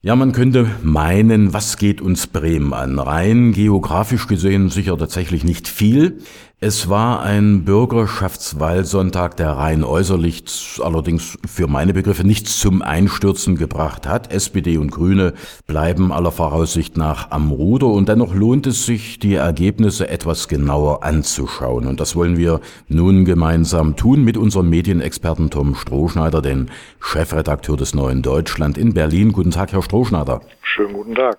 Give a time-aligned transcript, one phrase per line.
[0.00, 3.00] Ja, man könnte meinen, was geht uns Bremen an?
[3.00, 6.18] Rein geografisch gesehen sicher tatsächlich nicht viel.
[6.60, 14.08] Es war ein Bürgerschaftswahlsonntag, der rein äußerlich allerdings für meine Begriffe nichts zum Einstürzen gebracht
[14.08, 14.32] hat.
[14.32, 15.34] SPD und Grüne
[15.68, 21.04] bleiben aller Voraussicht nach am Ruder und dennoch lohnt es sich, die Ergebnisse etwas genauer
[21.04, 21.86] anzuschauen.
[21.86, 27.94] Und das wollen wir nun gemeinsam tun mit unserem Medienexperten Tom Strohschneider, den Chefredakteur des
[27.94, 29.30] Neuen Deutschland in Berlin.
[29.30, 30.40] Guten Tag, Herr Strohschneider.
[30.62, 31.38] Schönen guten Tag.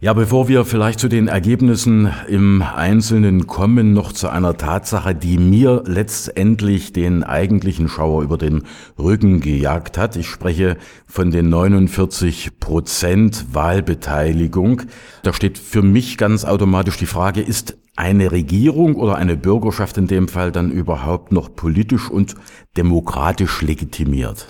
[0.00, 5.38] Ja, bevor wir vielleicht zu den Ergebnissen im Einzelnen kommen, noch zu einer Tatsache, die
[5.38, 8.64] mir letztendlich den eigentlichen Schauer über den
[8.98, 10.16] Rücken gejagt hat.
[10.16, 14.82] Ich spreche von den 49 Prozent Wahlbeteiligung.
[15.22, 20.06] Da steht für mich ganz automatisch die Frage, ist eine Regierung oder eine Bürgerschaft in
[20.06, 22.34] dem Fall dann überhaupt noch politisch und
[22.76, 24.46] demokratisch legitimiert?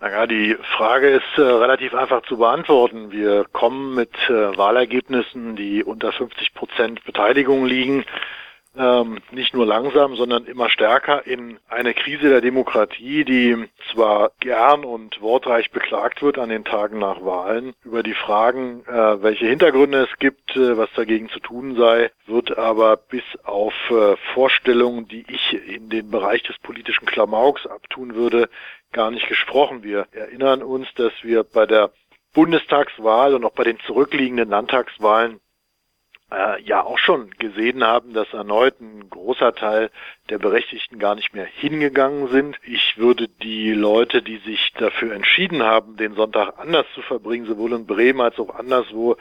[0.00, 3.10] Naja, die Frage ist äh, relativ einfach zu beantworten.
[3.10, 8.04] Wir kommen mit äh, Wahlergebnissen, die unter 50 Prozent Beteiligung liegen,
[8.76, 14.84] ähm, nicht nur langsam, sondern immer stärker in eine Krise der Demokratie, die zwar gern
[14.84, 17.74] und wortreich beklagt wird an den Tagen nach Wahlen.
[17.84, 22.56] Über die Fragen, äh, welche Hintergründe es gibt, äh, was dagegen zu tun sei, wird
[22.56, 28.48] aber bis auf äh, Vorstellungen, die ich in den Bereich des politischen Klamauks abtun würde,
[28.92, 29.82] gar nicht gesprochen.
[29.82, 31.90] Wir erinnern uns, dass wir bei der
[32.34, 35.40] Bundestagswahl und auch bei den zurückliegenden Landtagswahlen
[36.30, 39.90] äh, ja auch schon gesehen haben, dass erneut ein großer Teil
[40.28, 42.58] der Berechtigten gar nicht mehr hingegangen sind.
[42.64, 47.72] Ich würde die Leute, die sich dafür entschieden haben, den Sonntag anders zu verbringen, sowohl
[47.72, 49.16] in Bremen als auch anderswo,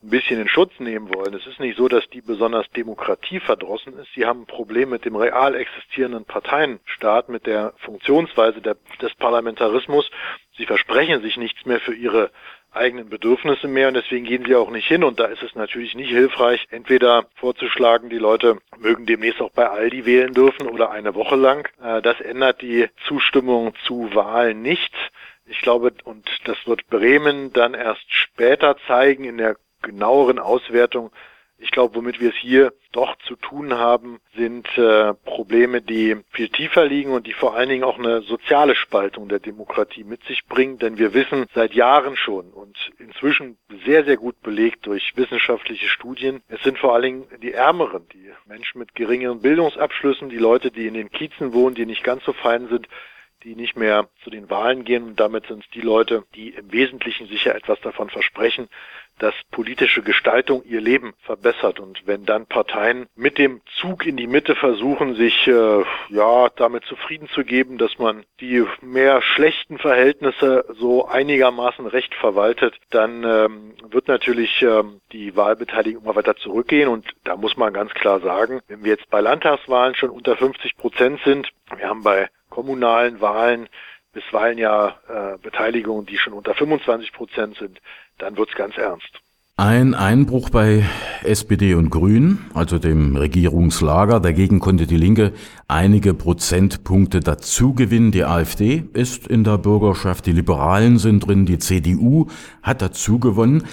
[0.00, 1.34] ein bisschen in Schutz nehmen wollen.
[1.34, 4.12] Es ist nicht so, dass die besonders demokratieverdrossen ist.
[4.14, 10.08] Sie haben ein Problem mit dem real existierenden Parteienstaat, mit der Funktionsweise der, des Parlamentarismus.
[10.56, 12.30] Sie versprechen sich nichts mehr für ihre
[12.72, 15.04] eigenen Bedürfnisse mehr und deswegen gehen sie auch nicht hin.
[15.04, 19.68] Und da ist es natürlich nicht hilfreich, entweder vorzuschlagen, die Leute mögen demnächst auch bei
[19.68, 21.68] Aldi wählen dürfen oder eine Woche lang.
[21.82, 24.94] Äh, das ändert die Zustimmung zu Wahlen nicht.
[25.46, 31.10] Ich glaube, und das wird Bremen dann erst später zeigen in der genaueren Auswertung.
[31.60, 36.48] Ich glaube, womit wir es hier doch zu tun haben, sind äh, Probleme, die viel
[36.48, 40.46] tiefer liegen und die vor allen Dingen auch eine soziale Spaltung der Demokratie mit sich
[40.46, 40.78] bringen.
[40.78, 46.42] Denn wir wissen seit Jahren schon und inzwischen sehr, sehr gut belegt durch wissenschaftliche Studien,
[46.48, 50.86] es sind vor allen Dingen die Ärmeren, die Menschen mit geringeren Bildungsabschlüssen, die Leute, die
[50.86, 52.88] in den Kiezen wohnen, die nicht ganz so fein sind,
[53.44, 56.72] die nicht mehr zu den Wahlen gehen und damit sind es die Leute, die im
[56.72, 58.68] Wesentlichen sicher etwas davon versprechen,
[59.18, 61.80] dass politische Gestaltung ihr Leben verbessert.
[61.80, 66.84] Und wenn dann Parteien mit dem Zug in die Mitte versuchen, sich äh, ja damit
[66.84, 73.74] zufrieden zu geben, dass man die mehr schlechten Verhältnisse so einigermaßen recht verwaltet, dann ähm,
[73.90, 76.88] wird natürlich ähm, die Wahlbeteiligung immer weiter zurückgehen.
[76.88, 80.76] Und da muss man ganz klar sagen, wenn wir jetzt bei Landtagswahlen schon unter 50
[80.76, 83.68] Prozent sind, wir haben bei kommunalen Wahlen
[84.12, 87.78] bisweilen ja äh, Beteiligungen, die schon unter 25 Prozent sind,
[88.18, 89.20] dann wird's ganz ernst.
[89.56, 90.84] Ein Einbruch bei
[91.22, 94.18] SPD und Grünen, also dem Regierungslager.
[94.18, 95.34] Dagegen konnte die Linke
[95.68, 98.10] einige Prozentpunkte dazugewinnen.
[98.10, 102.26] Die AfD ist in der Bürgerschaft, die Liberalen sind drin, die CDU
[102.64, 103.68] hat dazugewonnen.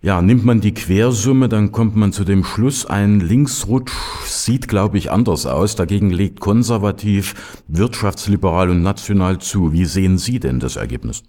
[0.00, 3.92] Ja, nimmt man die Quersumme, dann kommt man zu dem Schluss, ein Linksrutsch
[4.22, 5.74] sieht, glaube ich, anders aus.
[5.74, 9.72] Dagegen legt konservativ, wirtschaftsliberal und national zu.
[9.72, 11.24] Wie sehen Sie denn das Ergebnis?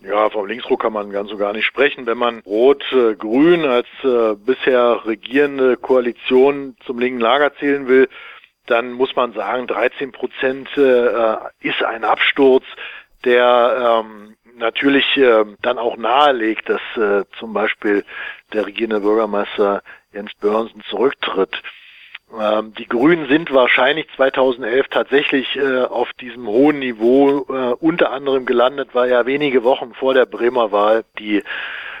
[0.00, 2.04] Ja, vom Linksruck kann man ganz so gar nicht sprechen.
[2.04, 8.10] Wenn man Rot-Grün als äh, bisher regierende Koalition zum linken Lager zählen will,
[8.66, 12.64] dann muss man sagen, 13 Prozent äh, ist ein Absturz,
[13.24, 18.04] der ähm, natürlich äh, dann auch nahelegt, dass äh, zum Beispiel
[18.52, 21.62] der regierende Bürgermeister Jens Börnsen zurücktritt.
[22.38, 28.46] Ähm, die Grünen sind wahrscheinlich 2011 tatsächlich äh, auf diesem hohen Niveau äh, unter anderem
[28.46, 31.42] gelandet, weil ja wenige Wochen vor der Bremer Wahl die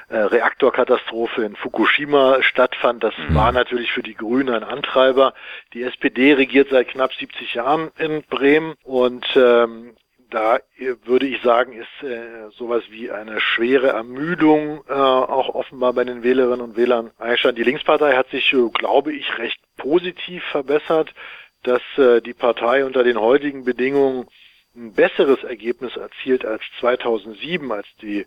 [0.08, 3.04] äh, Reaktorkatastrophe in Fukushima stattfand.
[3.04, 3.34] Das mhm.
[3.34, 5.34] war natürlich für die Grünen ein Antreiber.
[5.72, 9.96] Die SPD regiert seit knapp 70 Jahren in Bremen und ähm,
[10.30, 10.58] da
[11.04, 16.22] würde ich sagen, ist äh, sowas wie eine schwere Ermüdung äh, auch offenbar bei den
[16.22, 17.58] Wählerinnen und Wählern einstand.
[17.58, 21.14] Die Linkspartei hat sich, äh, glaube ich, recht positiv verbessert,
[21.62, 24.26] dass äh, die Partei unter den heutigen Bedingungen
[24.74, 28.26] ein besseres Ergebnis erzielt als 2007, als die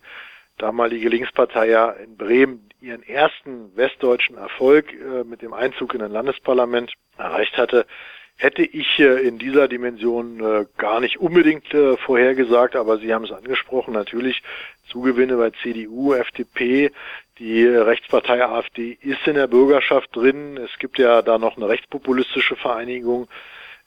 [0.58, 6.12] damalige Linkspartei ja in Bremen ihren ersten westdeutschen Erfolg äh, mit dem Einzug in ein
[6.12, 7.86] Landesparlament erreicht hatte.
[8.40, 13.26] Hätte ich äh, in dieser Dimension äh, gar nicht unbedingt äh, vorhergesagt, aber Sie haben
[13.26, 14.42] es angesprochen, natürlich
[14.90, 16.92] Zugewinne bei CDU, FDP,
[17.38, 20.58] die Rechtspartei AfD ist in der Bürgerschaft drin.
[20.58, 23.28] Es gibt ja da noch eine rechtspopulistische Vereinigung.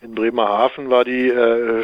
[0.00, 1.30] In Bremerhaven war die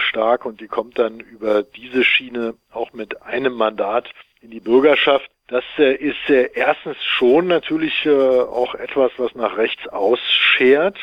[0.00, 4.08] stark und die kommt dann über diese Schiene auch mit einem Mandat
[4.40, 5.28] in die Bürgerschaft.
[5.48, 10.96] Das ist erstens schon natürlich auch etwas, was nach rechts ausschert.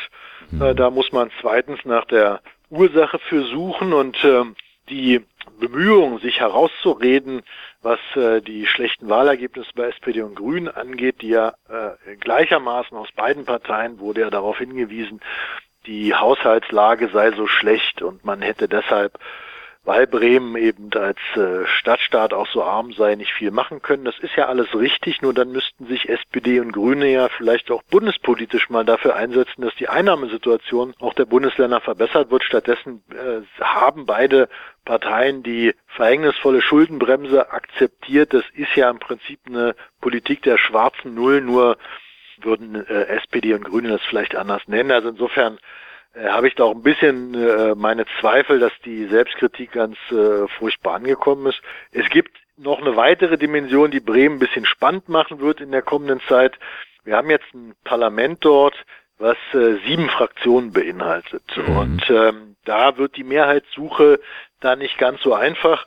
[0.50, 0.76] Mhm.
[0.76, 2.40] da muss man zweitens nach der
[2.70, 4.56] Ursache für suchen und ähm,
[4.88, 5.24] die
[5.58, 7.42] Bemühungen, sich herauszureden,
[7.82, 7.98] was
[8.46, 11.54] die schlechten Wahlergebnisse bei SPD und Grünen angeht, die ja
[12.20, 15.20] gleichermaßen aus beiden Parteien wurde ja darauf hingewiesen,
[15.86, 19.18] die Haushaltslage sei so schlecht und man hätte deshalb
[19.86, 24.04] weil Bremen eben als äh, Stadtstaat auch so arm sei, nicht viel machen können.
[24.04, 27.84] Das ist ja alles richtig, nur dann müssten sich SPD und Grüne ja vielleicht auch
[27.84, 32.42] bundespolitisch mal dafür einsetzen, dass die Einnahmesituation auch der Bundesländer verbessert wird.
[32.42, 34.48] Stattdessen äh, haben beide
[34.84, 38.34] Parteien die verhängnisvolle Schuldenbremse akzeptiert.
[38.34, 41.78] Das ist ja im Prinzip eine Politik der schwarzen Null, nur
[42.42, 44.90] würden äh, SPD und Grüne das vielleicht anders nennen.
[44.90, 45.58] Also insofern
[46.16, 50.94] habe ich da auch ein bisschen äh, meine Zweifel, dass die Selbstkritik ganz äh, furchtbar
[50.94, 51.60] angekommen ist.
[51.92, 55.82] Es gibt noch eine weitere Dimension, die Bremen ein bisschen spannend machen wird in der
[55.82, 56.58] kommenden Zeit.
[57.04, 58.74] Wir haben jetzt ein Parlament dort,
[59.18, 61.44] was äh, sieben Fraktionen beinhaltet.
[61.56, 61.76] Mhm.
[61.76, 64.20] Und ähm, da wird die Mehrheitssuche
[64.60, 65.86] da nicht ganz so einfach.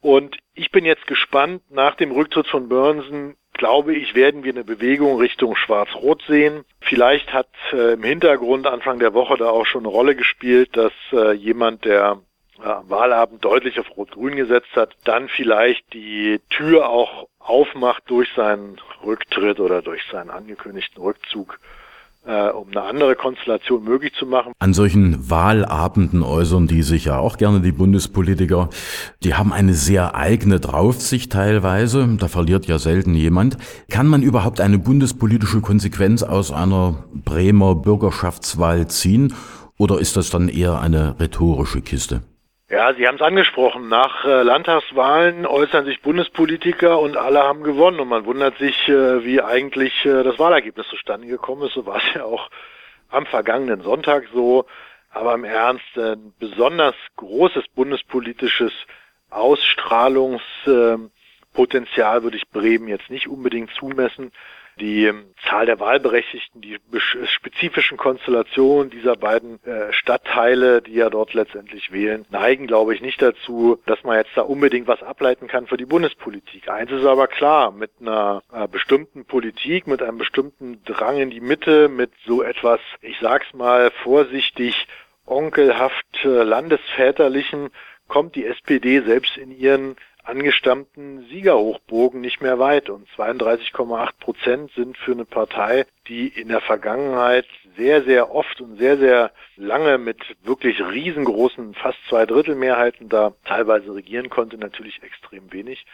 [0.00, 4.64] Und ich bin jetzt gespannt, nach dem Rücktritt von Burnsen, glaube ich, werden wir eine
[4.64, 6.64] Bewegung Richtung Schwarz-Rot sehen.
[6.80, 10.92] Vielleicht hat äh, im Hintergrund Anfang der Woche da auch schon eine Rolle gespielt, dass
[11.12, 12.18] äh, jemand, der
[12.58, 18.28] äh, am Wahlabend deutlich auf Rot-Grün gesetzt hat, dann vielleicht die Tür auch aufmacht durch
[18.34, 21.60] seinen Rücktritt oder durch seinen angekündigten Rückzug
[22.24, 24.52] äh, um eine andere Konstellation möglich zu machen.
[24.58, 28.70] An solchen Wahlabenden äußern die sich ja auch gerne, die Bundespolitiker.
[29.22, 32.16] Die haben eine sehr eigene Draufsicht teilweise.
[32.18, 33.56] Da verliert ja selten jemand.
[33.90, 39.34] Kann man überhaupt eine bundespolitische Konsequenz aus einer Bremer Bürgerschaftswahl ziehen?
[39.78, 42.22] Oder ist das dann eher eine rhetorische Kiste?
[42.72, 43.90] Ja, Sie haben es angesprochen.
[43.90, 48.00] Nach äh, Landtagswahlen äußern sich Bundespolitiker und alle haben gewonnen.
[48.00, 51.74] Und man wundert sich, äh, wie eigentlich äh, das Wahlergebnis zustande gekommen ist.
[51.74, 52.48] So war es ja auch
[53.10, 54.64] am vergangenen Sonntag so.
[55.10, 58.72] Aber im Ernst, ein besonders großes bundespolitisches
[59.28, 64.32] Ausstrahlungspotenzial würde ich Bremen jetzt nicht unbedingt zumessen
[64.80, 66.78] die ähm, Zahl der Wahlberechtigten, die
[67.26, 73.20] spezifischen Konstellationen dieser beiden äh, Stadtteile, die ja dort letztendlich wählen, neigen, glaube ich, nicht
[73.20, 76.68] dazu, dass man jetzt da unbedingt was ableiten kann für die Bundespolitik.
[76.68, 81.40] Eins ist aber klar, mit einer äh, bestimmten Politik, mit einem bestimmten Drang in die
[81.40, 84.86] Mitte, mit so etwas, ich sag's mal vorsichtig,
[85.26, 87.70] onkelhaft äh, landesväterlichen,
[88.08, 92.90] kommt die SPD selbst in ihren angestammten Siegerhochbogen nicht mehr weit.
[92.90, 97.46] Und 32,8 Prozent sind für eine Partei, die in der Vergangenheit
[97.76, 103.32] sehr, sehr oft und sehr, sehr lange mit wirklich riesengroßen, fast zwei Drittel Mehrheiten da
[103.44, 105.84] teilweise regieren konnte, natürlich extrem wenig.